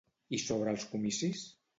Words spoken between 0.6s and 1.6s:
els comicis?